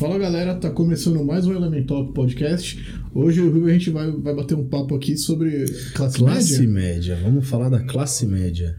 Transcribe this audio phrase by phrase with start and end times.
[0.00, 2.82] Fala galera, tá começando mais um Elemental Podcast.
[3.14, 7.14] Hoje a gente vai, vai bater um papo aqui sobre classe, Classe média.
[7.14, 8.78] média, vamos falar da classe média.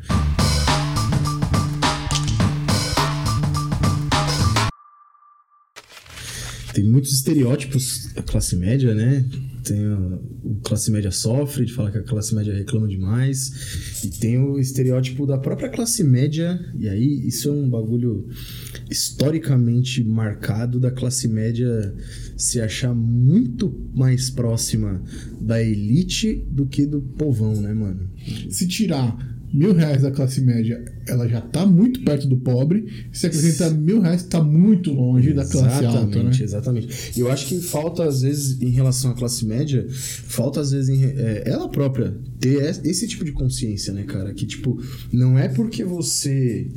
[6.73, 9.23] Tem muitos estereótipos da classe média, né?
[9.63, 14.01] Tem o, o classe média sofre, de falar que a classe média reclama demais.
[14.03, 18.27] E tem o estereótipo da própria classe média, e aí isso é um bagulho
[18.89, 21.93] historicamente marcado da classe média
[22.35, 25.01] se achar muito mais próxima
[25.39, 28.09] da elite do que do povão, né, mano?
[28.49, 29.17] Se tirar
[29.53, 32.85] mil reais da classe média, ela já tá muito perto do pobre.
[33.11, 36.31] Se acrescentar mil reais, tá muito longe da classe alta, né?
[36.39, 37.19] Exatamente.
[37.19, 41.03] Eu acho que falta, às vezes, em relação à classe média, falta, às vezes, em,
[41.03, 44.33] é, ela própria ter esse tipo de consciência, né, cara?
[44.33, 46.67] Que, tipo, não é porque você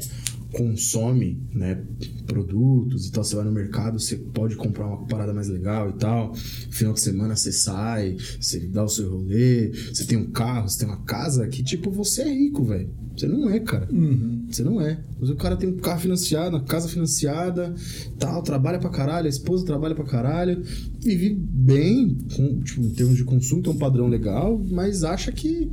[0.54, 1.84] consome, né,
[2.26, 5.94] produtos e tal, você vai no mercado, você pode comprar uma parada mais legal e
[5.94, 6.34] tal.
[6.34, 10.78] Final de semana você sai, você dá o seu rolê, você tem um carro, você
[10.78, 12.90] tem uma casa que tipo você é rico, velho.
[13.16, 13.88] Você não é, cara.
[13.92, 14.46] Uhum.
[14.50, 15.00] Você não é.
[15.20, 17.72] Mas o cara tem um carro financiado, uma casa financiada,
[18.18, 20.62] tal, trabalha pra caralho, a esposa trabalha pra caralho,
[21.00, 25.70] vive bem, com, tipo, em termos de consumo, tem um padrão legal, mas acha que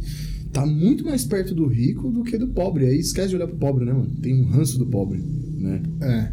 [0.51, 2.85] tá muito mais perto do rico do que do pobre.
[2.85, 4.11] Aí esquece de olhar pro pobre, né, mano?
[4.21, 5.81] Tem um ranço do pobre, né?
[6.01, 6.31] É.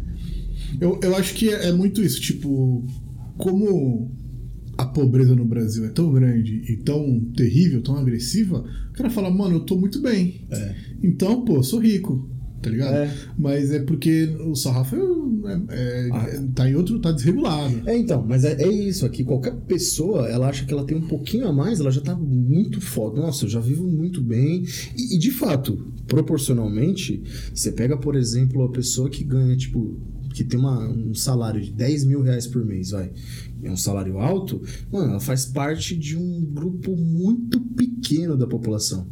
[0.79, 2.85] Eu, eu acho que é, é muito isso, tipo,
[3.37, 4.11] como
[4.77, 9.29] a pobreza no Brasil é tão grande e tão terrível, tão agressiva, o cara fala,
[9.29, 10.41] mano, eu tô muito bem.
[10.49, 10.75] É.
[11.03, 12.29] Então, pô, eu sou rico,
[12.61, 12.93] tá ligado?
[12.95, 13.13] É.
[13.37, 14.95] Mas é porque o sarrafo
[15.45, 16.27] é, é- Ah.
[16.53, 17.81] tá em outro, tá desregulado.
[17.87, 19.23] É, então, mas é, é isso aqui.
[19.23, 22.81] Qualquer pessoa, ela acha que ela tem um pouquinho a mais, ela já tá muito
[22.81, 23.21] foda.
[23.21, 24.63] Nossa, eu já vivo muito bem.
[24.97, 29.97] E, e, de fato, proporcionalmente, você pega, por exemplo, a pessoa que ganha, tipo,
[30.33, 33.11] que tem uma- um salário de 10 mil reais por mês, vai.
[33.63, 39.07] É um salário alto, mano, ela faz parte de um grupo muito pequeno da população.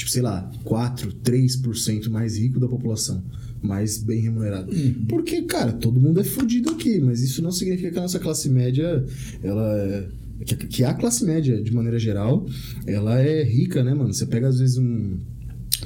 [0.00, 3.22] Tipo, sei lá, 4, 3% mais rico da população.
[3.60, 4.72] Mais bem remunerado.
[5.06, 8.48] Porque, cara, todo mundo é fudido aqui, mas isso não significa que a nossa classe
[8.48, 9.04] média,
[9.42, 10.08] ela é.
[10.46, 12.46] Que, que a classe média, de maneira geral,
[12.86, 14.14] ela é rica, né, mano?
[14.14, 15.18] Você pega, às vezes, um.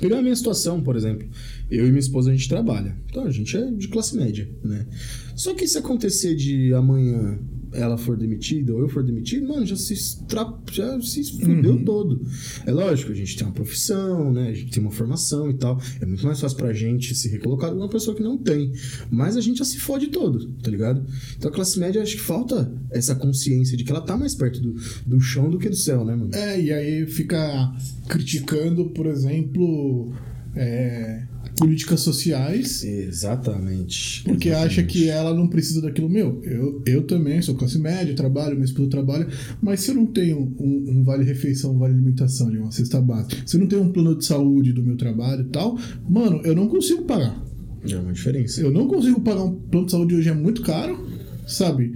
[0.00, 1.26] Pegar a minha situação, por exemplo.
[1.68, 2.96] Eu e minha esposa, a gente trabalha.
[3.10, 4.86] Então, a gente é de classe média, né?
[5.34, 7.36] Só que se acontecer de amanhã
[7.74, 10.46] ela for demitida ou eu for demitido, mano, já se, estra...
[10.70, 12.24] já se fudeu todo.
[12.64, 14.48] É lógico, a gente tem uma profissão, né?
[14.48, 15.80] A gente tem uma formação e tal.
[16.00, 18.72] É muito mais fácil pra gente se recolocar do que uma pessoa que não tem.
[19.10, 21.04] Mas a gente já se fode todo, tá ligado?
[21.36, 24.60] Então a classe média, acho que falta essa consciência de que ela tá mais perto
[24.60, 24.74] do,
[25.06, 26.34] do chão do que do céu, né, mano?
[26.34, 27.74] É, e aí fica
[28.08, 30.12] criticando, por exemplo,
[30.54, 34.22] é, políticas sociais, Exatamente.
[34.24, 34.72] porque Exatamente.
[34.72, 36.08] acha que ela não precisa daquilo.
[36.08, 39.26] Meu, eu, eu também sou classe média, trabalho, minha esposa trabalha,
[39.62, 43.56] mas se eu não tenho um, um vale-refeição, um vale-alimentação, ali, uma cesta básica, se
[43.56, 45.78] eu não tenho um plano de saúde do meu trabalho e tal,
[46.08, 47.42] mano, eu não consigo pagar.
[47.88, 48.60] É uma diferença.
[48.60, 51.06] Eu não consigo pagar um plano de saúde hoje, é muito caro,
[51.46, 51.92] sabe?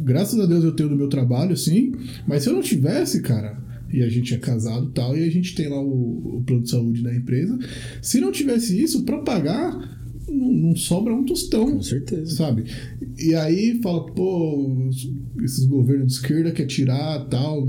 [0.00, 1.92] Graças a Deus eu tenho do meu trabalho, sim,
[2.26, 3.63] mas se eu não tivesse, cara,
[3.94, 6.62] e a gente é casado e tal, e a gente tem lá o, o plano
[6.62, 7.56] de saúde da empresa,
[8.02, 9.72] se não tivesse isso, pra pagar,
[10.28, 11.72] não, não sobra um tostão.
[11.72, 12.34] Com certeza.
[12.34, 12.64] Sabe?
[13.18, 14.90] E aí fala, pô,
[15.42, 17.66] esses governos de esquerda quer tirar tal.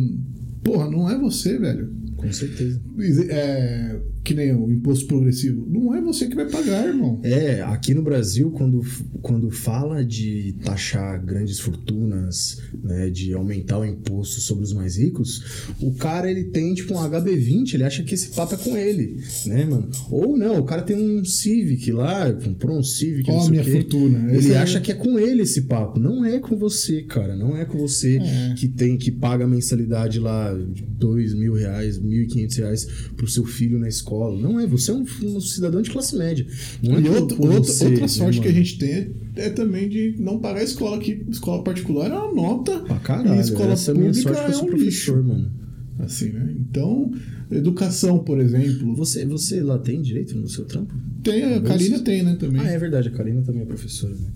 [0.63, 1.93] Porra, não é você, velho.
[2.17, 2.81] Com certeza.
[3.29, 5.65] É, que nem o imposto progressivo.
[5.69, 7.21] Não é você que vai pagar, irmão.
[7.23, 8.81] É, aqui no Brasil, quando,
[9.21, 15.43] quando fala de taxar grandes fortunas, né, de aumentar o imposto sobre os mais ricos,
[15.79, 19.19] o cara ele tem tipo um HB20, ele acha que esse papo é com ele,
[19.45, 19.89] né, mano?
[20.09, 24.27] Ou não, o cara tem um Civic lá, comprou um Civic, Ó não minha fortuna.
[24.29, 25.99] Ele Esse é- acha que é com ele esse papo.
[25.99, 27.35] Não é com você, cara.
[27.35, 28.53] Não é com você É.
[28.57, 32.85] que tem que paga a mensalidade lá de dois mil reais, mil e quinhentos reais
[33.15, 34.14] pro seu filho na escola.
[34.39, 34.67] Não é.
[34.67, 36.45] Você é um, um cidadão de classe média.
[36.81, 39.49] Não é E por outra, você, outra né, sorte que a gente tem é, é
[39.49, 41.25] também de não pagar a escola aqui.
[41.29, 42.79] Escola particular é uma nota.
[42.79, 43.35] Pra caralho.
[43.35, 45.23] e escola Essa é a pública que é sou um professor, lixo.
[45.23, 45.51] mano.
[45.99, 46.53] Assim, né?
[46.59, 47.11] Então,
[47.49, 48.93] educação, por exemplo.
[48.95, 50.93] Você, você lá tem direito no seu trampo?
[51.23, 51.61] Tem, a?
[51.61, 52.61] Karina tem, né, também.
[52.61, 54.27] Ah, é verdade, a Karina também é professora, né?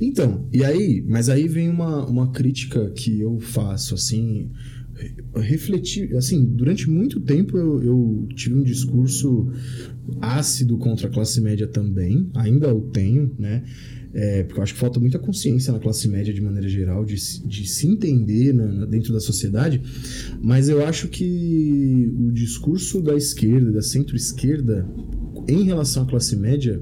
[0.00, 4.50] Então, e aí, mas aí vem uma, uma crítica que eu faço, assim,
[5.34, 9.50] refletir, assim, durante muito tempo eu, eu tive um discurso
[10.20, 13.62] ácido contra a classe média também, ainda o tenho, né?
[14.14, 17.14] É, porque eu acho que falta muita consciência na classe média de maneira geral, de,
[17.14, 18.52] de se entender
[18.86, 19.80] dentro da sociedade,
[20.42, 24.86] mas eu acho que o discurso da esquerda, da centro-esquerda,
[25.48, 26.80] em relação à classe média,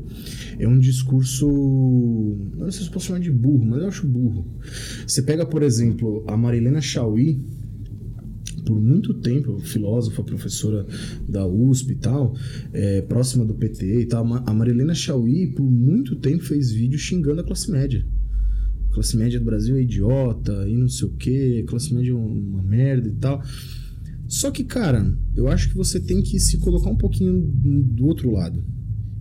[0.59, 1.47] é um discurso.
[1.47, 4.47] eu Não sei se eu posso chamar de burro, mas eu acho burro.
[5.07, 7.41] Você pega, por exemplo, a Marilena Chauí,
[8.63, 10.87] por muito tempo, filósofa, professora
[11.29, 12.35] da USP e tal,
[12.73, 14.25] é, próxima do PT e tal.
[14.47, 18.07] A Marilena Chauí, por muito tempo, fez vídeo xingando a classe média.
[18.93, 22.63] Classe média do Brasil é idiota e não sei o que, classe média é uma
[22.63, 23.43] merda e tal.
[24.27, 28.31] Só que, cara, eu acho que você tem que se colocar um pouquinho do outro
[28.31, 28.65] lado.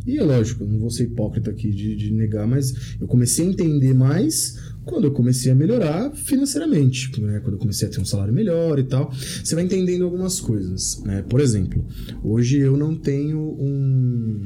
[0.05, 3.45] E é lógico, eu não vou ser hipócrita aqui de, de negar, mas eu comecei
[3.45, 4.55] a entender mais
[4.89, 7.39] quando eu comecei a melhorar financeiramente, né?
[7.41, 10.99] quando eu comecei a ter um salário melhor e tal, você vai entendendo algumas coisas.
[11.03, 11.21] Né?
[11.21, 11.85] Por exemplo,
[12.23, 14.41] hoje eu não tenho um,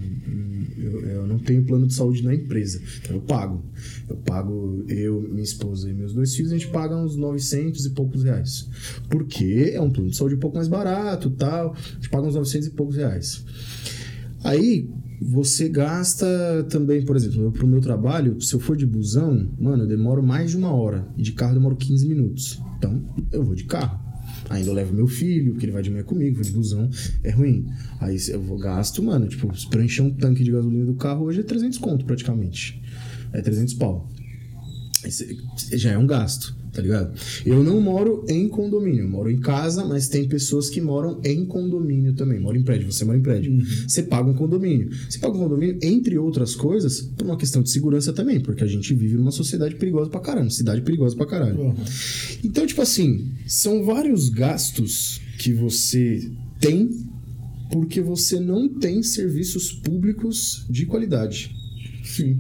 [0.78, 3.64] eu, eu, não tenho plano de saúde na empresa, então eu pago.
[4.10, 7.90] Eu pago, eu, minha esposa e meus dois filhos, a gente paga uns 900 e
[7.92, 8.68] poucos reais.
[9.10, 12.36] Porque é um plano de saúde um pouco mais barato tal, a gente paga uns
[12.36, 13.46] 900 e poucos reais.
[14.44, 14.90] Aí,
[15.24, 19.84] você gasta também, por exemplo, para o meu trabalho, se eu for de busão, mano,
[19.84, 21.08] eu demoro mais de uma hora.
[21.18, 22.62] E de carro eu demoro 15 minutos.
[22.78, 24.00] Então, eu vou de carro.
[24.50, 26.90] Ainda eu levo meu filho, que ele vai de manhã comigo, vou de busão,
[27.24, 27.66] é ruim.
[28.00, 31.40] Aí eu vou gasto, mano, tipo, pra encher um tanque de gasolina do carro hoje
[31.40, 32.82] é 300 conto praticamente.
[33.32, 34.10] É 300 pau.
[35.06, 35.38] Esse
[35.74, 37.14] já é um gasto tá ligado?
[37.46, 41.46] Eu não moro em condomínio, eu moro em casa, mas tem pessoas que moram em
[41.46, 42.40] condomínio também.
[42.40, 43.52] Moro em prédio, você mora em prédio.
[43.52, 43.64] Uhum.
[43.88, 44.90] Você paga um condomínio.
[45.08, 48.68] Você paga um condomínio, entre outras coisas, por uma questão de segurança também, porque a
[48.68, 51.60] gente vive numa sociedade perigosa pra caralho, cidade perigosa pra caralho.
[51.60, 51.76] Uhum.
[52.44, 56.90] Então, tipo assim, são vários gastos que você tem
[57.72, 61.52] porque você não tem serviços públicos de qualidade.
[62.04, 62.40] Sim.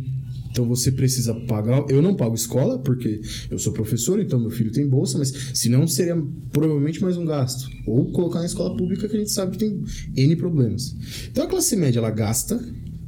[0.54, 1.84] Então você precisa pagar.
[1.90, 3.20] Eu não pago escola, porque
[3.50, 6.16] eu sou professor, então meu filho tem bolsa, mas senão seria
[6.52, 7.68] provavelmente mais um gasto.
[7.88, 9.84] Ou colocar na escola pública que a gente sabe que tem
[10.16, 10.96] N problemas.
[11.32, 12.64] Então a classe média ela gasta,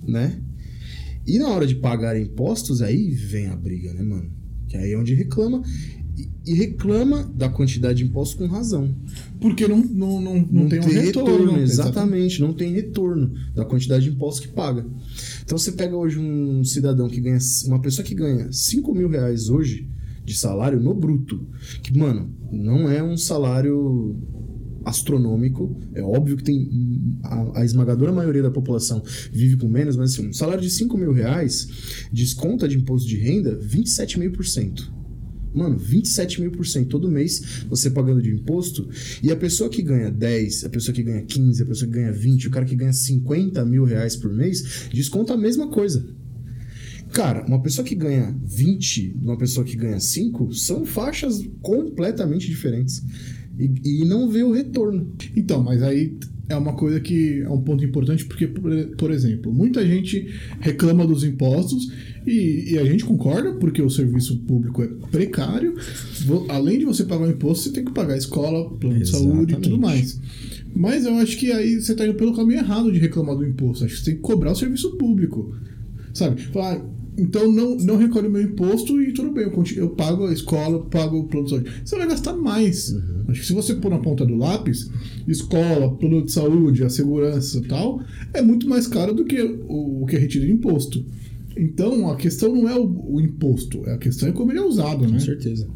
[0.08, 0.42] né?
[1.28, 4.32] E na hora de pagar impostos, aí vem a briga, né, mano?
[4.68, 5.62] Que aí é onde reclama
[6.46, 8.96] e reclama da quantidade de impostos com razão.
[9.42, 11.32] Porque não, não, não, não, não tem, tem um retorno.
[11.32, 14.86] retorno exatamente, não tem retorno da quantidade de impostos que paga.
[15.46, 17.38] Então você pega hoje um cidadão que ganha.
[17.68, 19.88] Uma pessoa que ganha 5 mil reais hoje
[20.24, 21.48] de salário no bruto.
[21.84, 24.20] Que, mano, não é um salário
[24.84, 25.80] astronômico.
[25.94, 29.02] É óbvio que tem a, a, esmagadora maioria da população
[29.32, 33.18] vive com menos, mas assim, um salário de 5 mil reais desconta de imposto de
[33.18, 35.05] renda 27,5%.
[35.56, 38.88] Mano, 27 mil por cento todo mês você pagando de imposto.
[39.24, 42.12] E a pessoa que ganha 10, a pessoa que ganha 15, a pessoa que ganha
[42.12, 46.06] 20, o cara que ganha 50 mil reais por mês, desconta a mesma coisa.
[47.12, 53.02] Cara, uma pessoa que ganha 20 uma pessoa que ganha 5 são faixas completamente diferentes.
[53.58, 55.14] E, e não vê o retorno.
[55.36, 59.86] Então, mas aí é uma coisa que é um ponto importante porque, por exemplo, muita
[59.86, 60.28] gente
[60.60, 61.92] reclama dos impostos
[62.26, 65.76] e, e, a gente concorda porque o serviço público é precário.
[66.50, 69.54] Além de você pagar o imposto, você tem que pagar a escola, plano de saúde
[69.54, 70.20] e tudo mais.
[70.76, 73.86] Mas eu acho que aí você está indo pelo caminho errado de reclamar do imposto.
[73.86, 75.56] Acho que você tem que cobrar o serviço público.
[76.14, 76.42] Sabe?
[76.42, 76.82] Falar,
[77.18, 80.34] então não, não recolhe o meu imposto e tudo bem, eu, continuo, eu pago a
[80.34, 81.72] escola, pago o plano de saúde.
[81.84, 82.92] Você vai gastar mais.
[82.92, 83.26] Uhum.
[83.30, 84.90] Acho que se você pôr na ponta do lápis,
[85.28, 88.02] escola, plano de saúde, a segurança e tal,
[88.34, 91.06] é muito mais caro do que o, o que é retira de imposto.
[91.58, 95.08] Então a questão não é o, o, imposto, a questão é como ele é usado,
[95.08, 95.14] né?
[95.14, 95.68] Com certeza.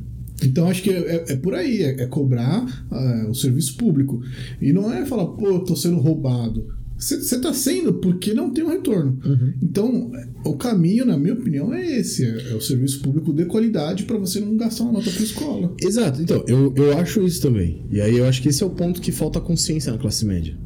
[0.43, 4.21] Então acho que é, é, é por aí, é, é cobrar uh, o serviço público.
[4.61, 6.67] E não é falar, pô, eu tô sendo roubado.
[6.99, 9.17] Você está sendo porque não tem um retorno.
[9.23, 9.53] Uhum.
[9.63, 10.11] Então,
[10.43, 14.17] o caminho, na minha opinião, é esse: é, é o serviço público de qualidade para
[14.17, 15.73] você não gastar uma nota para escola.
[15.81, 16.21] Exato.
[16.21, 17.85] Então, eu, eu acho isso também.
[17.89, 20.57] E aí eu acho que esse é o ponto que falta consciência na classe média.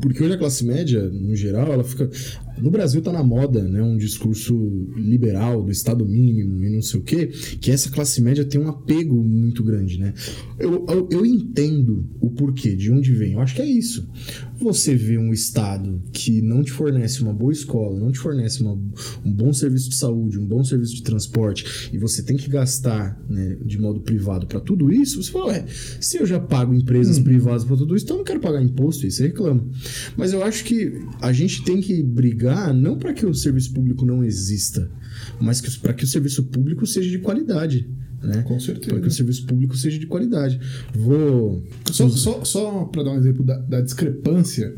[0.00, 2.08] Porque hoje a classe média, no geral, ela fica.
[2.56, 3.82] No Brasil tá na moda, né?
[3.82, 4.54] Um discurso
[4.96, 7.26] liberal do Estado mínimo e não sei o quê,
[7.60, 10.14] que essa classe média tem um apego muito grande, né?
[10.58, 13.32] Eu, eu, eu entendo o porquê, de onde vem.
[13.32, 14.08] Eu acho que é isso
[14.62, 18.72] você vê um Estado que não te fornece uma boa escola, não te fornece uma,
[19.24, 23.20] um bom serviço de saúde, um bom serviço de transporte, e você tem que gastar
[23.28, 25.66] né, de modo privado para tudo isso, você fala, ué,
[26.00, 27.24] se eu já pago empresas hum.
[27.24, 29.64] privadas para tudo isso, então eu não quero pagar imposto, aí você reclama.
[30.16, 34.04] Mas eu acho que a gente tem que brigar não para que o serviço público
[34.04, 34.90] não exista,
[35.40, 37.88] mas para que o serviço público seja de qualidade.
[38.22, 38.42] Né?
[38.42, 38.90] Com certeza.
[38.90, 40.60] Para que o serviço público seja de qualidade.
[40.94, 41.62] Vou.
[41.90, 44.74] Só, só, só para dar um exemplo da, da, discrepância,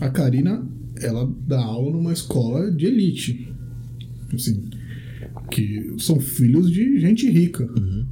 [0.00, 0.66] a Karina
[1.00, 3.52] ela dá aula numa escola de elite.
[4.32, 4.64] Assim,
[5.50, 7.64] que são filhos de gente rica.
[7.78, 8.06] Uhum.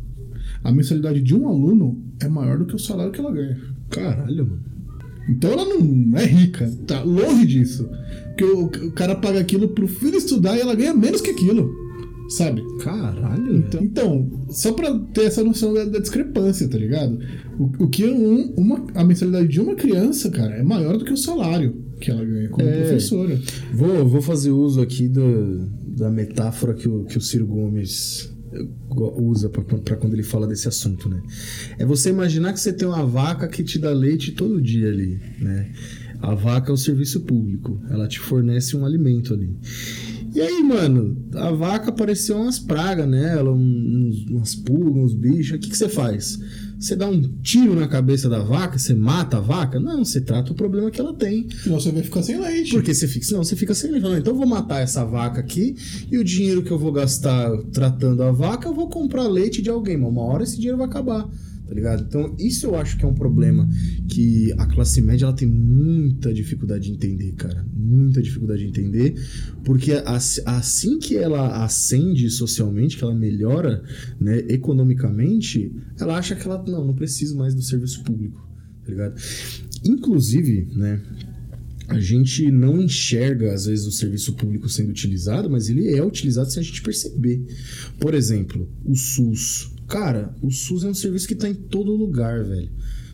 [0.62, 3.58] A mensalidade de um aluno é maior do que o salário que ela ganha.
[3.88, 4.71] Caralho, mano.
[5.28, 7.88] Então ela não é rica, tá longe disso.
[8.28, 11.70] Porque o, o cara paga aquilo pro filho estudar e ela ganha menos que aquilo.
[12.28, 12.62] Sabe?
[12.82, 13.56] Caralho.
[13.56, 17.18] Então, então, só pra ter essa noção da, da discrepância, tá ligado?
[17.58, 21.12] O, o que um, uma, a mensalidade de uma criança, cara, é maior do que
[21.12, 22.72] o salário que ela ganha como É.
[22.80, 23.38] professora.
[23.74, 28.31] Vou, vou fazer uso aqui do, da metáfora que o, que o Ciro Gomes go-
[28.90, 31.22] usa pra quando ele fala desse assunto, né?
[31.78, 35.20] É você imaginar que você tem uma vaca que te dá leite todo dia ali,
[35.38, 35.72] né?
[36.20, 39.50] A vaca é o serviço público, ela te fornece um alimento ali.
[40.34, 45.56] E aí, mano, a vaca apareceu umas pragas nela, uns, umas pulgas, uns bichos.
[45.56, 46.38] O que, que você faz?
[46.82, 48.76] Você dá um tiro na cabeça da vaca?
[48.76, 49.78] Você mata a vaca?
[49.78, 51.48] Não, você trata o problema que ela tem.
[51.62, 52.72] Senão você vai ficar sem leite.
[52.72, 54.04] Porque você fica, senão você fica sem leite.
[54.04, 55.76] Então eu vou matar essa vaca aqui
[56.10, 59.70] e o dinheiro que eu vou gastar tratando a vaca, eu vou comprar leite de
[59.70, 59.96] alguém.
[59.96, 61.28] Mas uma hora esse dinheiro vai acabar.
[61.72, 62.04] Tá ligado?
[62.06, 63.66] Então, isso eu acho que é um problema
[64.06, 67.66] que a classe média ela tem muita dificuldade de entender, cara.
[67.74, 69.14] Muita dificuldade de entender.
[69.64, 73.82] Porque as- assim que ela ascende socialmente, que ela melhora
[74.20, 78.46] né, economicamente, ela acha que ela não, não precisa mais do serviço público.
[78.84, 79.14] Tá ligado?
[79.82, 81.00] Inclusive, né?
[81.88, 86.50] a gente não enxerga, às vezes, o serviço público sendo utilizado, mas ele é utilizado
[86.50, 87.42] sem a gente perceber.
[87.98, 89.71] Por exemplo, o SUS.
[89.92, 92.70] Cara, o SUS é um serviço que está em todo lugar, velho.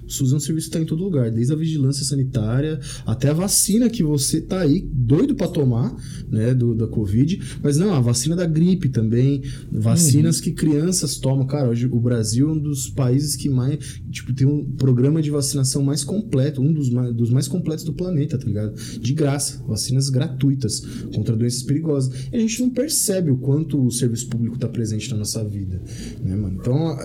[0.09, 3.29] O SUS é um serviço que está em todo lugar, desde a vigilância sanitária até
[3.29, 5.95] a vacina que você tá aí doido para tomar,
[6.29, 7.39] né, do, da Covid.
[7.63, 11.47] Mas não, a vacina da gripe também, vacinas que crianças tomam.
[11.47, 15.31] Cara, hoje o Brasil é um dos países que mais, tipo, tem um programa de
[15.31, 18.75] vacinação mais completo, um dos mais, dos mais completos do planeta, tá ligado?
[18.99, 20.81] De graça, vacinas gratuitas
[21.15, 22.29] contra doenças perigosas.
[22.33, 25.83] E a gente não percebe o quanto o serviço público está presente na nossa vida,
[26.23, 26.57] né, mano?
[26.59, 26.97] Então,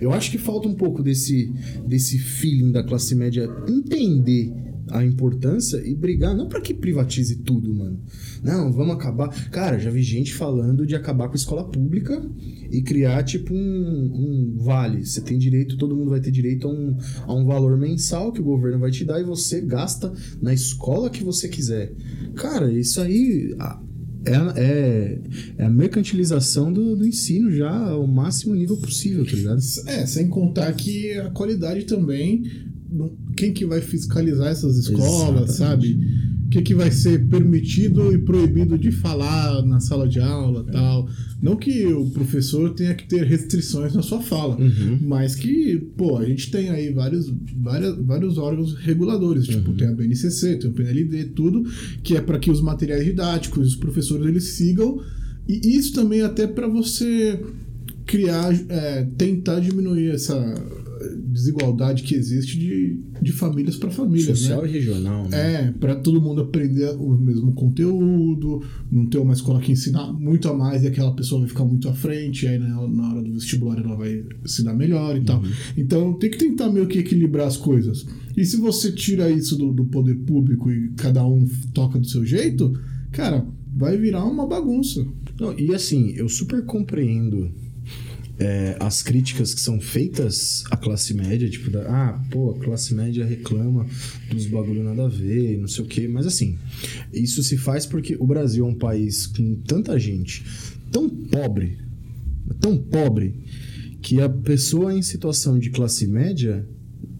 [0.00, 1.52] eu acho que falta um pouco desse,
[1.86, 2.18] desse
[2.52, 4.52] feeling da classe média entender
[4.90, 7.98] a importância e brigar, não para que privatize tudo, mano.
[8.42, 9.28] Não, vamos acabar.
[9.50, 12.22] Cara, já vi gente falando de acabar com a escola pública
[12.70, 15.06] e criar tipo um, um vale.
[15.06, 18.40] Você tem direito, todo mundo vai ter direito a um, a um valor mensal que
[18.40, 21.94] o governo vai te dar e você gasta na escola que você quiser.
[22.34, 23.54] Cara, isso aí.
[24.24, 25.18] É, é,
[25.58, 29.60] é a mercantilização do, do ensino já ao máximo nível possível, tá ligado?
[29.86, 32.42] É, sem contar que a qualidade também.
[33.36, 35.52] Quem que vai fiscalizar essas escolas, Exatamente.
[35.52, 36.21] sabe?
[36.52, 41.08] O que, que vai ser permitido e proibido de falar na sala de aula tal.
[41.40, 44.98] Não que o professor tenha que ter restrições na sua fala, Uhum.
[45.00, 49.76] mas que, pô, a gente tem aí vários, várias, vários órgãos reguladores, tipo, Uhum.
[49.78, 51.64] tem a BNCC, tem o PNLD, tudo,
[52.02, 55.00] que é para que os materiais didáticos, os professores, eles sigam.
[55.48, 57.40] E isso também é até para você
[58.04, 60.36] criar, é, tentar diminuir essa
[61.16, 64.68] desigualdade que existe de, de famílias para famílias, Social né?
[64.68, 65.54] e regional, né?
[65.54, 70.48] É, para todo mundo aprender o mesmo conteúdo, não ter uma escola que ensina muito
[70.48, 73.22] a mais e aquela pessoa vai ficar muito à frente, e aí na, na hora
[73.22, 75.42] do vestibular ela vai se dar melhor e tal.
[75.76, 78.06] Então tem que tentar meio que equilibrar as coisas.
[78.36, 82.24] E se você tira isso do, do poder público e cada um toca do seu
[82.24, 82.72] jeito,
[83.10, 85.04] cara, vai virar uma bagunça.
[85.38, 87.50] Não, e assim, eu super compreendo
[88.42, 92.92] é, as críticas que são feitas à classe média, tipo, da, ah, pô, a classe
[92.92, 93.86] média reclama
[94.28, 96.58] dos bagulho nada a ver, não sei o quê, mas assim,
[97.12, 100.44] isso se faz porque o Brasil é um país com tanta gente
[100.90, 101.78] tão pobre,
[102.60, 103.34] tão pobre,
[104.02, 106.66] que a pessoa em situação de classe média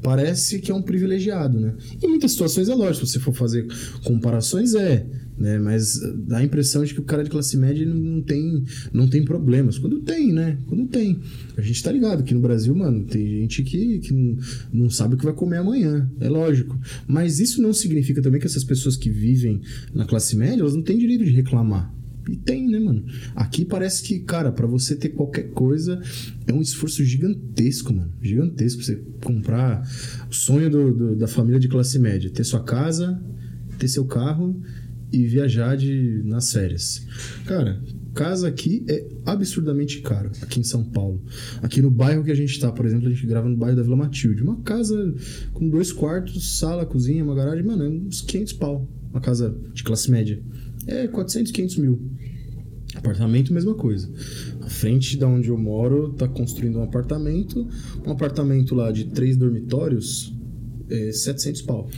[0.02, 1.74] parece que é um privilegiado, né?
[2.02, 3.64] Em muitas situações é lógico, se você for fazer
[4.02, 5.06] comparações, é,
[5.42, 5.58] né?
[5.58, 9.24] Mas dá a impressão de que o cara de classe média não tem, não tem
[9.24, 9.76] problemas.
[9.78, 10.58] Quando tem, né?
[10.66, 11.20] Quando tem.
[11.56, 14.36] A gente tá ligado que no Brasil, mano, tem gente que, que
[14.72, 16.10] não- sabe o que vai comer amanhã.
[16.20, 16.78] É lógico.
[17.06, 19.60] Mas isso não significa também que essas pessoas que vivem
[19.92, 21.92] na classe média, elas não têm direito de reclamar.
[22.30, 23.04] E tem, né, mano?
[23.34, 26.00] Aqui parece que, cara, pra você ter qualquer coisa
[26.46, 28.12] é um esforço gigantesco, mano.
[28.22, 28.80] Gigantesco.
[28.80, 29.82] Você comprar
[30.30, 33.20] o sonho do- do- da família de classe média: ter sua casa,
[33.76, 34.56] ter seu carro
[35.12, 37.06] e viajar de, nas férias.
[37.44, 37.82] Cara,
[38.14, 41.22] casa aqui é absurdamente caro, aqui em São Paulo.
[41.62, 43.82] Aqui no bairro que a gente tá, por exemplo, a gente grava no bairro da
[43.82, 44.42] Vila Matilde.
[44.42, 45.14] Uma casa
[45.52, 48.88] com dois quartos, sala, cozinha, uma garagem, mano, é uns 500 pau.
[49.10, 50.42] Uma casa de classe média.
[50.86, 52.00] É 400, 500 mil.
[52.94, 54.10] Apartamento, mesma coisa.
[54.60, 57.66] À frente da onde eu moro, tá construindo um apartamento.
[58.06, 60.34] Um apartamento lá de três dormitórios,
[60.90, 61.88] é 700 pau.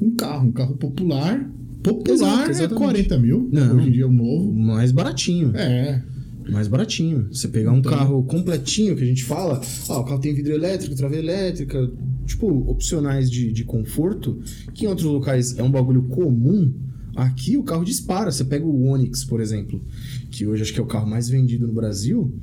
[0.00, 1.50] Um carro, um carro popular.
[1.84, 2.74] Popular Exato, é exatamente.
[2.78, 3.48] 40 mil.
[3.52, 3.76] Não.
[3.76, 4.52] Hoje em dia é o novo.
[4.52, 5.52] Mais baratinho.
[5.54, 6.02] É.
[6.50, 7.28] Mais baratinho.
[7.30, 7.92] Você pegar um Então.
[7.92, 11.90] carro completinho, que a gente fala, ah, o carro tem vidro elétrico, trava elétrica,
[12.26, 14.40] tipo, opcionais de, de conforto,
[14.72, 16.72] que em outros locais é um bagulho comum,
[17.14, 18.30] aqui o carro dispara.
[18.30, 19.82] Você pega o Onix, por exemplo,
[20.30, 22.34] que hoje acho que é o carro mais vendido no Brasil.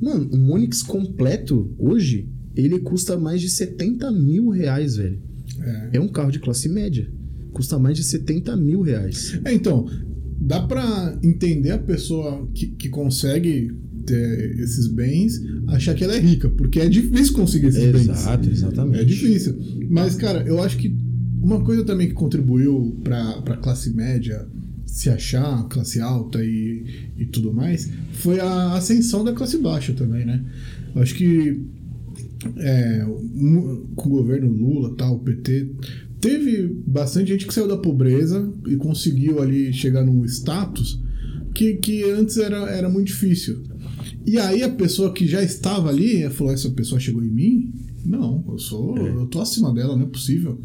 [0.00, 5.18] Mano, um Onix completo, hoje, ele custa mais de 70 mil reais, velho.
[5.60, 5.90] É.
[5.96, 7.08] É um carro de classe média.
[7.52, 9.38] Custa mais de 70 mil reais.
[9.44, 9.86] É, então,
[10.38, 13.70] dá pra entender a pessoa que, que consegue
[14.04, 18.08] ter esses bens achar que ela é rica, porque é difícil conseguir esses bens.
[18.50, 19.00] exatamente.
[19.00, 19.56] É difícil.
[19.88, 20.94] Mas, cara, eu acho que
[21.42, 24.46] uma coisa também que contribuiu pra, pra classe média
[24.86, 26.84] se achar classe alta e,
[27.16, 30.44] e tudo mais foi a ascensão da classe baixa também, né?
[30.94, 31.60] Eu acho que
[32.58, 33.04] é,
[33.96, 35.70] com o governo Lula, tal, o PT,
[36.22, 41.02] teve bastante gente que saiu da pobreza e conseguiu ali chegar num status
[41.52, 43.62] que, que antes era, era muito difícil.
[44.24, 47.72] E aí a pessoa que já estava ali falou: essa pessoa chegou em mim?
[48.04, 50.60] Não, eu sou, eu tô acima dela, não é possível.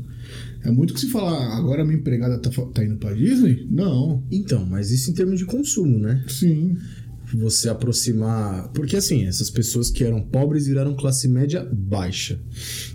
[0.64, 3.68] É muito que se falar, agora minha empregada tá, tá indo pra Disney?
[3.70, 4.24] Não.
[4.32, 6.24] Então, mas isso em termos de consumo, né?
[6.28, 6.76] Sim.
[7.34, 8.70] Você aproximar.
[8.74, 12.40] Porque assim, essas pessoas que eram pobres viraram classe média baixa.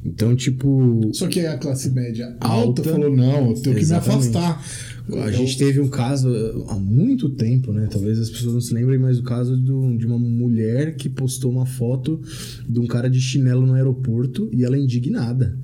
[0.04, 1.10] Então, tipo.
[1.12, 2.84] Só que a classe média alta, Alta.
[2.84, 4.28] falou: não, eu tenho que me Exatamente.
[4.36, 4.64] afastar.
[5.10, 7.88] A Eu- gente teve um caso uh, há muito tempo, né?
[7.90, 11.50] Talvez as pessoas não se lembrem, mas o caso do- de uma mulher que postou
[11.50, 12.20] uma foto
[12.68, 15.58] de um cara de chinelo no aeroporto e ela é indignada.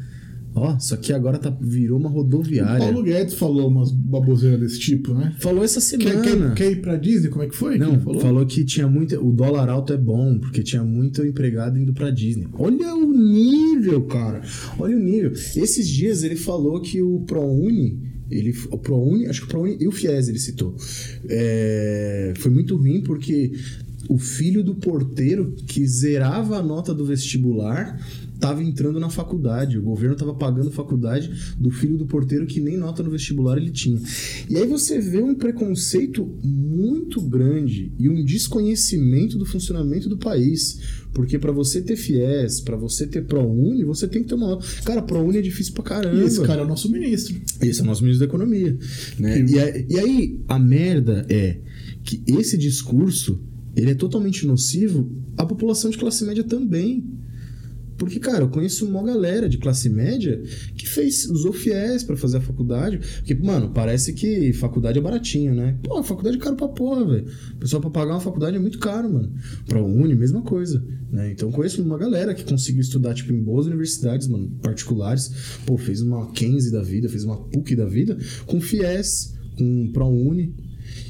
[0.54, 2.78] Ó, só que agora tá, virou uma O rodoviária.
[2.78, 5.34] Paulo Guedes falou umas baboseiras desse tipo, né?
[5.38, 6.50] Falou essa Quer, semana.
[6.50, 7.28] quer, quer ir pra Disney?
[7.28, 7.74] Como é que foi?
[7.74, 8.20] que Não, ele falou?
[8.20, 8.46] falou?
[8.46, 9.14] que tinha muito.
[9.24, 12.48] O dólar alto é bom, porque tinha muito empregado indo pra Disney.
[12.54, 14.42] Olha o nível, cara.
[14.78, 15.32] Olha o nível.
[15.32, 18.08] Esses dias ele falou que o ProUni.
[18.30, 20.74] Ele, o ProUni, acho que o ProUni e o FIES ele citou.
[21.28, 23.52] É, foi muito ruim porque
[24.08, 27.98] o filho do porteiro que zerava a nota do vestibular
[28.38, 29.76] estava entrando na faculdade.
[29.76, 33.58] O governo estava pagando a faculdade do filho do porteiro que nem nota no vestibular
[33.58, 34.00] ele tinha.
[34.48, 40.78] E aí você vê um preconceito muito grande e um desconhecimento do funcionamento do país.
[41.12, 44.58] Porque para você ter FIES, para você ter ProUni, você tem que ter uma.
[44.84, 46.22] Cara, ProUni é difícil pra caramba.
[46.22, 47.34] E esse cara é o nosso ministro.
[47.60, 48.78] Esse é o nosso ministro da Economia.
[49.18, 49.44] Né?
[49.44, 51.58] E, aí, e aí, a merda é
[52.04, 53.40] que esse discurso
[53.74, 57.04] ele é totalmente nocivo à população de classe média também.
[57.98, 60.40] Porque, cara, eu conheço uma galera de classe média
[60.76, 62.98] que fez, usou FIES pra fazer a faculdade.
[62.98, 65.76] Porque, mano, parece que faculdade é baratinho, né?
[65.82, 67.26] Pô, faculdade é caro pra porra, velho.
[67.58, 69.32] Pessoal pra pagar uma faculdade é muito caro, mano.
[69.66, 70.82] Pra Uni, mesma coisa.
[71.10, 71.32] Né?
[71.32, 75.58] Então, conheço uma galera que conseguiu estudar, tipo, em boas universidades, mano, particulares.
[75.66, 80.54] Pô, fez uma Mackenzie da vida, fez uma PUC da vida, com FIES, com ProUni.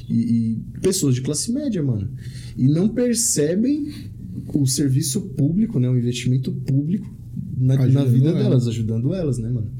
[0.09, 2.09] E, e pessoas de classe média, mano.
[2.57, 3.87] E não percebem
[4.53, 5.89] o serviço público, né?
[5.89, 7.09] O investimento público
[7.57, 8.43] na, na vida elas.
[8.43, 9.71] delas, ajudando elas, né, mano?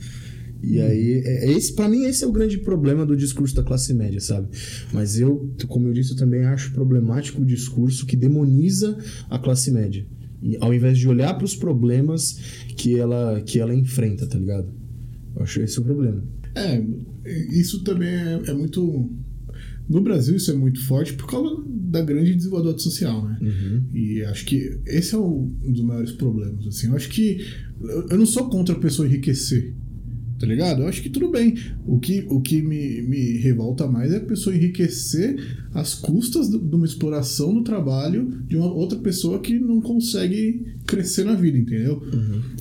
[0.61, 3.63] E aí, é, é esse, para mim, esse é o grande problema do discurso da
[3.63, 4.47] classe média, sabe?
[4.91, 8.97] Mas eu, como eu disse, eu também acho problemático o discurso que demoniza
[9.29, 10.05] a classe média.
[10.41, 12.37] E, ao invés de olhar para os problemas
[12.75, 14.69] que ela, que ela enfrenta, tá ligado?
[15.35, 16.23] Eu acho esse o problema.
[16.55, 16.83] É,
[17.51, 19.09] isso também é, é muito.
[19.87, 23.37] No Brasil, isso é muito forte por causa da grande desigualdade social, né?
[23.93, 26.65] E acho que esse é um dos maiores problemas.
[26.67, 26.87] Assim.
[26.87, 27.45] Eu acho que.
[28.09, 29.73] Eu não sou contra a pessoa enriquecer.
[30.39, 30.81] Tá ligado?
[30.81, 31.55] Eu acho que tudo bem.
[31.85, 35.35] O que, o que me, me revolta mais é a pessoa enriquecer
[35.73, 41.25] às custas de uma exploração do trabalho de uma outra pessoa que não consegue crescer
[41.25, 42.01] na vida, entendeu?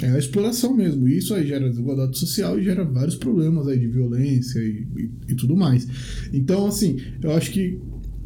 [0.02, 1.06] É a exploração mesmo.
[1.08, 5.10] E isso aí gera desigualdade social e gera vários problemas aí de violência e, e,
[5.28, 5.86] e tudo mais.
[6.32, 7.78] Então, assim, eu acho que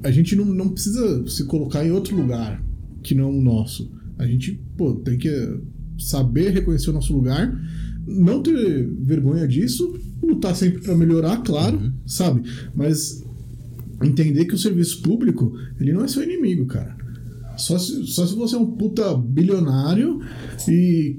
[0.03, 2.62] a gente não, não precisa se colocar em outro lugar
[3.03, 3.91] que não o nosso.
[4.19, 5.61] A gente, pô, tem que
[5.99, 7.53] saber reconhecer o nosso lugar,
[8.07, 12.43] não ter vergonha disso, lutar sempre para melhorar, claro, sabe?
[12.75, 13.25] Mas
[14.03, 16.97] entender que o serviço público, ele não é seu inimigo, cara.
[17.57, 20.21] Só se, só se você é um puta bilionário
[20.69, 21.19] e.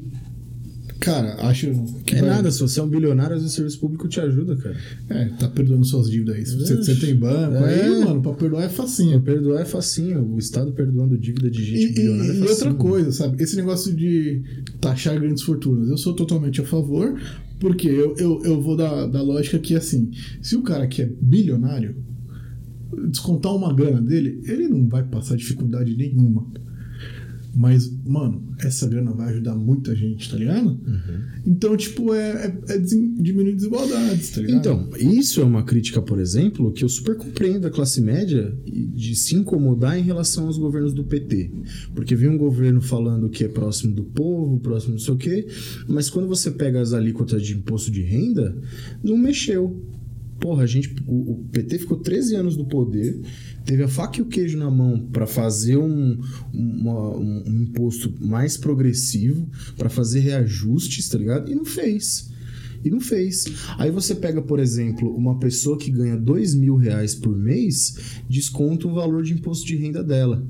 [1.03, 1.69] Cara, acho
[2.05, 2.15] que.
[2.15, 4.55] É vai- nada, se você é um bilionário, às vezes o serviço público te ajuda,
[4.55, 4.77] cara.
[5.09, 6.45] É, tá perdoando suas dívidas aí.
[6.45, 7.83] Se você, você tem banco, É.
[7.83, 9.21] aí, mano, pra perdoar é facinho.
[9.21, 12.51] Perdoar é facinho, o Estado perdoando dívida de gente E, bilionária é e- e facinho.
[12.69, 13.43] outra coisa, sabe?
[13.43, 14.41] Esse negócio de
[14.79, 17.19] taxar grandes fortunas, eu sou totalmente a favor,
[17.59, 20.09] porque eu, eu, eu vou da, da lógica que, assim,
[20.41, 21.95] se o cara que é bilionário
[23.09, 26.45] descontar uma grana dele, ele não vai passar dificuldade nenhuma.
[27.55, 30.69] Mas, mano, essa grana vai ajudar muita gente, tá ligado?
[30.69, 31.21] Uhum.
[31.45, 34.57] Então, tipo, é, é, é diminuir desigualdades, tá ligado?
[34.57, 39.15] Então, isso é uma crítica, por exemplo, que eu super compreendo a classe média de
[39.15, 41.51] se incomodar em relação aos governos do PT.
[41.93, 45.47] Porque vem um governo falando que é próximo do povo, próximo não sei o quê,
[45.87, 48.57] mas quando você pega as alíquotas de imposto de renda,
[49.03, 49.79] não mexeu.
[50.39, 53.21] Porra, a gente, o, o PT ficou 13 anos no poder,
[53.65, 56.19] teve a faca e o queijo na mão para fazer um,
[56.53, 59.47] uma- um- imposto mais progressivo,
[59.77, 61.51] para fazer reajustes, tá ligado?
[61.51, 62.31] E não fez.
[62.85, 63.45] E não fez.
[63.77, 67.95] Aí você pega, por exemplo, uma pessoa que ganha dois mil reais por mês,
[68.29, 70.45] desconta o valor de imposto de renda dela.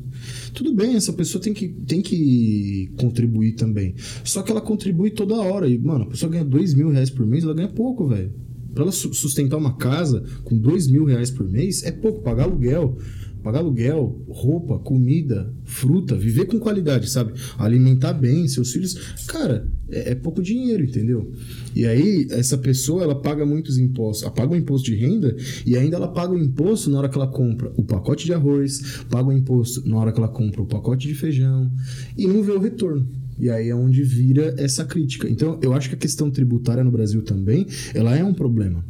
[0.52, 3.94] Tudo bem, essa pessoa tem que, tem que contribuir também.
[4.24, 5.68] Só que ela contribui toda hora.
[5.68, 8.34] E, mano, a pessoa ganha dois mil reais por mês, ela ganha pouco, velho.
[8.74, 12.22] Pra ela su- sustentar uma casa com dois mil reais por mês, é pouco.
[12.22, 12.98] Pagar aluguel.
[13.44, 17.34] Pagar aluguel, roupa, comida, fruta, viver com qualidade, sabe?
[17.58, 18.94] Alimentar bem seus filhos.
[19.28, 21.30] Cara, é, é pouco dinheiro, entendeu?
[21.76, 24.24] E aí, essa pessoa, ela paga muitos impostos.
[24.24, 27.18] Ela paga o imposto de renda e ainda ela paga o imposto na hora que
[27.18, 30.66] ela compra o pacote de arroz, paga o imposto na hora que ela compra o
[30.66, 31.70] pacote de feijão
[32.18, 33.06] e não vê o retorno.
[33.40, 35.28] E aí é onde vira essa crítica.
[35.30, 38.86] Então, eu acho que a questão tributária no Brasil também, ela é um problema.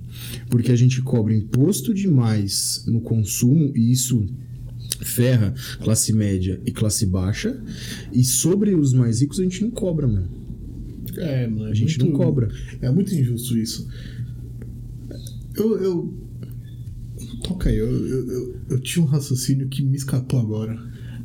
[0.49, 4.25] Porque a gente cobra imposto demais no consumo e isso
[5.01, 7.61] ferra classe média e classe baixa.
[8.11, 10.29] E sobre os mais ricos a gente não cobra, mano.
[11.17, 12.49] É, mano, é A gente muito- não cobra.
[12.81, 13.87] É muito injusto isso.
[15.55, 15.79] Eu.
[15.81, 16.13] eu...
[17.43, 20.79] Toca aí, eu, eu, eu, eu tinha um raciocínio que me escapou agora.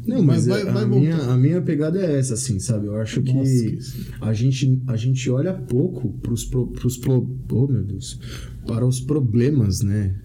[0.08, 1.00] Não, mas, vai, é- vai a, voltar.
[1.00, 2.86] minha, a minha pegada é essa, assim, sabe?
[2.86, 4.06] Eu acho que Nossa, que isso.
[4.20, 8.18] a gente, a gente olha pouco pros, pro, pros pro, oh, meu Deus,
[8.66, 10.16] para os problemas, né?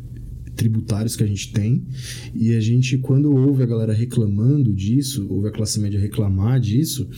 [0.56, 1.84] tributários que a gente tem
[2.32, 7.10] e a gente quando ouve a galera reclamando disso ouve a classe média reclamar disso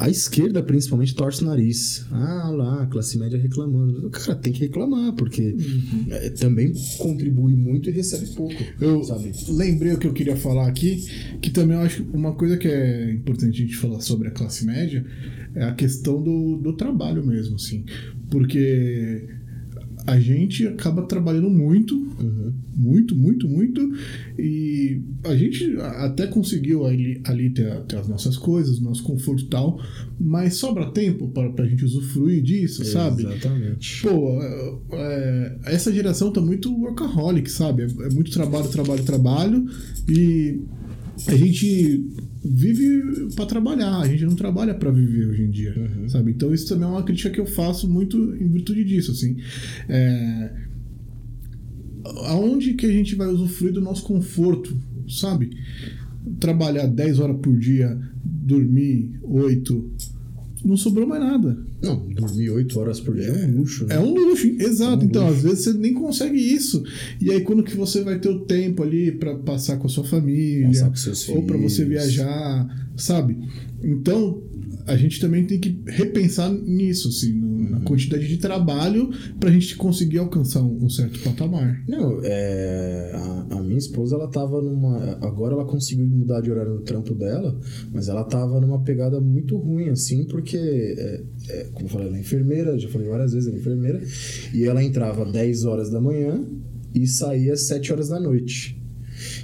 [0.00, 2.06] a esquerda principalmente torce o nariz.
[2.10, 4.08] Ah lá a classe média reclamando.
[4.10, 5.54] Cara tem que reclamar porque
[6.08, 9.30] é, também contribui muito e recebe pouco Eu sabe?
[9.50, 11.04] lembrei o que eu queria falar aqui,
[11.42, 14.30] que também eu acho que uma coisa que é importante a gente falar sobre a
[14.30, 15.04] classe média
[15.54, 17.84] é a questão do, do trabalho mesmo, assim.
[18.30, 19.28] Porque
[20.10, 22.52] a gente acaba trabalhando muito, Uhum.
[22.76, 23.80] muito, muito, muito,
[24.38, 29.46] e a gente até conseguiu ali, ali ter, ter as nossas coisas, nosso conforto e
[29.46, 29.80] tal,
[30.18, 33.22] mas sobra tempo para a gente usufruir disso, sabe?
[33.22, 37.82] exatamente Pô, é, é, essa geração tá muito workaholic, sabe?
[37.84, 39.66] É, é muito trabalho, trabalho, trabalho.
[40.08, 40.60] E
[41.26, 42.06] a gente
[42.44, 45.74] vive pra trabalhar, a gente não trabalha pra viver hoje em dia,
[46.08, 46.32] sabe?
[46.32, 49.36] Então isso também é uma crítica que eu faço muito em virtude disso, assim.
[49.88, 50.52] É,
[52.26, 54.76] aonde que a gente vai usufruir do nosso conforto,
[55.08, 55.50] sabe?
[56.38, 59.90] Trabalhar 10 horas por dia, dormir 8,
[60.64, 61.58] não sobrou mais nada.
[61.82, 63.94] Não, dormir 8 horas por dia é um luxo, né?
[63.94, 65.02] É um luxo, exato.
[65.02, 65.36] É um então, luxo.
[65.36, 66.82] às vezes você nem consegue isso.
[67.20, 70.04] E aí, quando que você vai ter o tempo ali pra passar com a sua
[70.04, 70.92] família,
[71.34, 73.38] ou pra você viajar, sabe?
[73.82, 74.42] Então,
[74.86, 77.70] a gente também tem que repensar nisso, assim, no- Uhum.
[77.70, 81.82] na quantidade de trabalho pra gente conseguir alcançar um, um certo patamar.
[81.86, 85.18] Não, é, a, a minha esposa, ela tava numa.
[85.20, 87.58] Agora ela conseguiu mudar de horário no trampo dela,
[87.92, 92.16] mas ela tava numa pegada muito ruim, assim, porque, é, é, como eu falei, ela
[92.16, 94.02] é enfermeira, já falei várias vezes, ela é enfermeira,
[94.54, 96.42] e ela entrava 10 horas da manhã
[96.94, 98.80] e saía 7 horas da noite.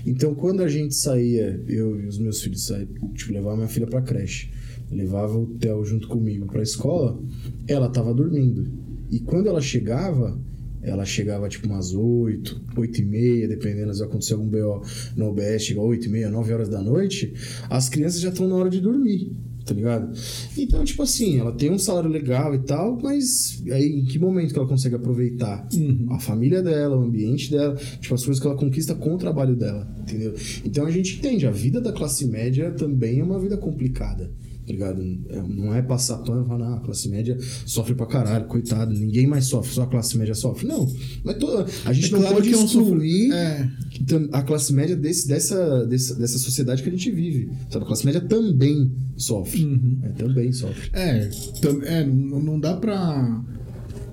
[0.06, 3.86] Então, quando a gente saía, eu e os meus filhos saíam, tipo, levava minha filha
[3.86, 4.48] pra creche,
[4.90, 7.18] levava o Theo junto comigo pra escola,
[7.66, 8.66] ela tava dormindo.
[9.10, 10.38] E quando ela chegava,
[10.82, 14.82] ela chegava tipo umas 8, 8 e meia, dependendo se acontecer algum BO
[15.16, 17.32] no OBS, chega 8 e meia, 9 horas da noite,
[17.68, 19.32] as crianças já estão na hora de dormir,
[19.64, 20.16] tá ligado?
[20.56, 24.52] Então, tipo assim, ela tem um salário legal e tal, mas aí em que momento
[24.52, 25.68] que ela consegue aproveitar
[26.10, 29.56] a família dela, o ambiente dela, tipo as coisas que ela conquista com o trabalho
[29.56, 30.34] dela, entendeu?
[30.64, 34.30] Então a gente entende, a vida da classe média também é uma vida complicada.
[34.66, 35.00] Tá ligado?
[35.28, 38.92] É, Não é passar pano e falar, ah, a classe média sofre pra caralho, coitado,
[38.92, 40.66] ninguém mais sofre, só a classe média sofre.
[40.66, 43.70] Não, mas toda, a gente É não claro pode excluir é.
[44.08, 47.48] tam- a classe média desse, dessa, dessa, dessa sociedade que a gente vive.
[47.70, 47.84] Sabe?
[47.84, 49.64] A classe média também sofre.
[49.64, 49.98] Uhum.
[50.02, 50.90] É, também sofre.
[50.92, 51.28] É,
[51.62, 53.40] tam- é, não não dá pra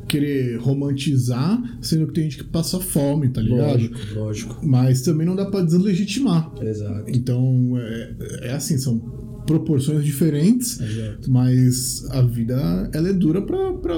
[0.07, 3.71] querer romantizar, sendo que tem gente que passa fome, tá ligado?
[3.71, 4.59] Lógico, lógico.
[4.61, 6.51] Mas também não dá pra deslegitimar.
[6.61, 7.05] Exato.
[7.07, 8.13] Então, é,
[8.43, 8.99] é assim, são
[9.45, 11.31] proporções diferentes, Exato.
[11.31, 13.95] mas a vida ela é dura pra, pra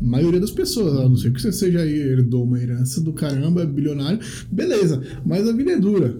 [0.00, 0.96] maioria das pessoas.
[0.98, 4.18] A não ser que você seja aí, herdou uma herança do caramba, é bilionário,
[4.50, 6.16] beleza, mas a vida é dura.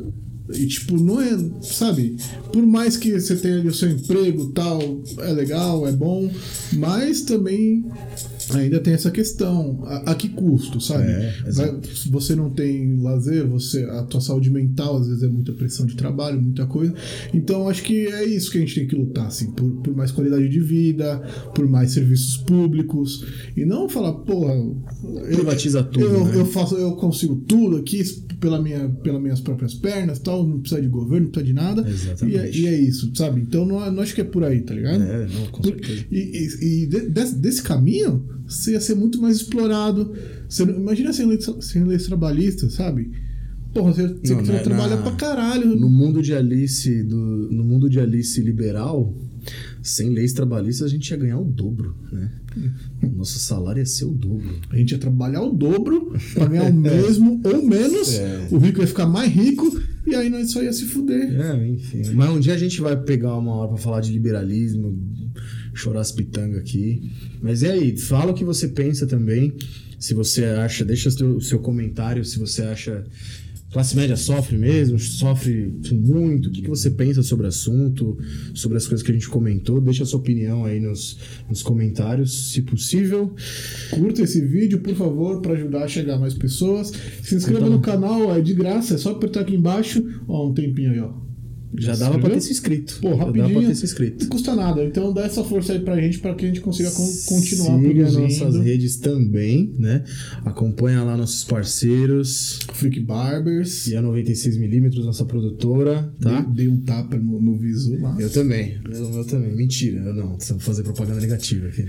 [0.52, 1.30] E tipo, não é,
[1.62, 2.16] sabe?
[2.52, 4.80] Por mais que você tenha ali o seu emprego tal,
[5.18, 6.28] é legal, é bom,
[6.72, 7.84] mas também
[8.54, 9.82] ainda tem essa questão.
[9.84, 11.04] A, a que custo, sabe?
[11.04, 11.34] É,
[12.10, 15.94] você não tem lazer, você, a tua saúde mental às vezes é muita pressão de
[15.96, 16.94] trabalho, muita coisa.
[17.32, 20.10] Então acho que é isso que a gente tem que lutar, assim, por, por mais
[20.10, 21.18] qualidade de vida,
[21.54, 23.24] por mais serviços públicos.
[23.56, 24.54] E não falar, porra.
[24.54, 24.80] eu-
[25.30, 26.36] Privatiza tudo, Eu, né?
[26.36, 28.02] eu faço, eu consigo tudo aqui
[28.40, 31.88] pela minha, pelas minhas próprias pernas tal, não precisa de governo, não precisa de nada.
[31.88, 32.36] Exatamente.
[32.36, 33.40] E é, e é isso, sabe?
[33.40, 35.02] Então não, não acho que é por aí, tá ligado?
[35.02, 36.04] É, não, com certeza.
[36.10, 40.12] E, e- e de- desse, desse caminho, você ia ser muito mais explorado.
[40.48, 43.10] Você imagina sem leis, sem leis trabalhistas, sabe?
[43.72, 45.76] Porra, você, você, Não, você na- trabalha na- pra caralho.
[45.76, 49.14] No mundo de Alice, do, no mundo de Alice liberal,
[49.82, 52.30] sem leis trabalhistas, a gente ia ganhar o dobro, né?
[53.16, 54.50] Nosso salário ia ser o dobro.
[54.70, 58.14] A gente ia trabalhar o dobro pra ganhar o mesmo ou menos.
[58.14, 58.48] É.
[58.50, 61.40] O rico ia ficar mais rico e aí nós só ia se fuder.
[61.40, 62.02] É, enfim.
[62.14, 64.98] Mas um dia a gente vai pegar uma hora pra falar de liberalismo,
[65.80, 67.10] chorar as pitangas aqui.
[67.42, 67.96] Mas e aí?
[67.96, 69.52] Fala o que você pensa também.
[69.98, 73.04] Se você acha, deixa o seu, seu comentário se você acha.
[73.72, 76.48] Classe média sofre mesmo, sofre muito.
[76.48, 78.18] O que, que você pensa sobre o assunto,
[78.52, 79.80] sobre as coisas que a gente comentou?
[79.80, 83.32] Deixa a sua opinião aí nos, nos comentários, se possível.
[83.90, 86.90] Curta esse vídeo, por favor, pra ajudar a chegar a mais pessoas.
[87.22, 90.02] Se inscreva Então- no canal, é de graça, é só apertar aqui embaixo.
[90.26, 91.29] Ó, um tempinho aí, ó.
[91.76, 92.30] Já dava pra inscreveu?
[92.34, 92.98] ter se inscrito.
[93.00, 93.68] Pô, Já dava pra rapidinho.
[93.68, 94.24] ter se inscrito.
[94.24, 96.90] Não custa nada, então dá essa força aí pra gente pra que a gente consiga
[96.90, 98.20] con- continuar Siga produzindo.
[98.22, 100.02] nossas redes também, né?
[100.44, 102.58] Acompanha lá nossos parceiros.
[102.74, 103.86] Freak Barbers.
[103.86, 106.40] E a 96mm, nossa produtora, tá?
[106.42, 108.16] Dei, dei um tapa no, no visu lá.
[108.18, 108.78] Eu também.
[108.84, 109.54] O meu também.
[109.54, 110.34] Mentira, eu não.
[110.34, 111.84] Precisamos fazer propaganda negativa aqui.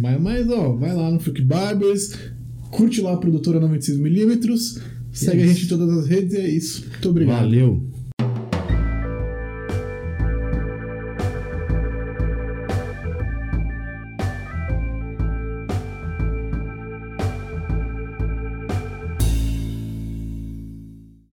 [0.00, 2.12] Mas, mas, ó, vai lá no Freak Barbers,
[2.70, 4.80] curte lá a produtora 96mm,
[5.12, 6.84] segue a gente em todas as redes e é isso.
[6.88, 7.40] Muito obrigado.
[7.44, 7.82] Valeu.